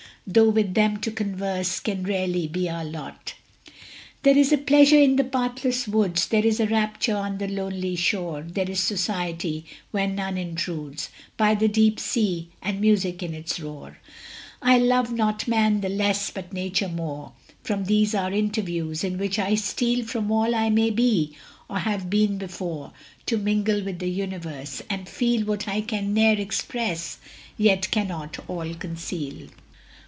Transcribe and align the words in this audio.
Though 0.27 0.49
with 0.51 0.75
them 0.75 0.97
to 0.97 1.11
converse 1.11 1.79
can 1.79 2.03
rarely 2.03 2.47
be 2.47 2.69
our 2.69 2.85
lot. 2.85 3.33
There 4.21 4.37
is 4.37 4.53
a 4.53 4.57
pleasure 4.57 4.99
in 5.01 5.15
the 5.15 5.23
pathless 5.23 5.87
woods, 5.87 6.27
There 6.27 6.45
is 6.45 6.59
a 6.59 6.67
rapture 6.67 7.15
on 7.15 7.39
the 7.39 7.47
lonely 7.47 7.95
shore, 7.95 8.43
There 8.47 8.69
is 8.69 8.79
society, 8.79 9.65
where 9.89 10.07
none 10.07 10.37
intrudes, 10.37 11.09
By 11.37 11.55
the 11.55 11.67
deep 11.67 11.99
Sea, 11.99 12.49
and 12.61 12.79
music 12.79 13.23
in 13.23 13.33
its 13.33 13.59
roar: 13.59 13.97
I 14.61 14.77
love 14.77 15.11
not 15.11 15.47
Man 15.47 15.81
the 15.81 15.89
less, 15.89 16.29
but 16.29 16.53
Nature 16.53 16.87
more, 16.87 17.33
From 17.63 17.85
these 17.85 18.13
our 18.13 18.31
interviews, 18.31 19.03
in 19.03 19.17
which 19.17 19.39
I 19.39 19.55
steal 19.55 20.05
From 20.05 20.31
all 20.31 20.53
I 20.53 20.69
may 20.69 20.91
be, 20.91 21.35
or 21.67 21.79
have 21.79 22.11
been 22.11 22.37
before, 22.37 22.93
To 23.25 23.37
mingle 23.37 23.83
with 23.83 23.97
the 23.97 24.09
Universe, 24.09 24.83
and 24.87 25.09
feel 25.09 25.45
What 25.45 25.67
I 25.67 25.81
can 25.81 26.13
ne'er 26.13 26.39
express, 26.39 27.17
yet 27.57 27.89
cannot 27.89 28.37
all 28.47 28.75
conceal. 28.75 29.49